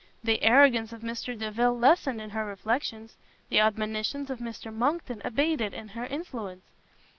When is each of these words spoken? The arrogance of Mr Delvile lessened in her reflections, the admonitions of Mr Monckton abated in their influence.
The 0.23 0.41
arrogance 0.41 0.91
of 0.91 1.01
Mr 1.03 1.37
Delvile 1.37 1.77
lessened 1.77 2.19
in 2.19 2.31
her 2.31 2.43
reflections, 2.43 3.17
the 3.49 3.59
admonitions 3.59 4.31
of 4.31 4.39
Mr 4.39 4.73
Monckton 4.73 5.21
abated 5.23 5.75
in 5.75 5.91
their 5.93 6.07
influence. 6.07 6.63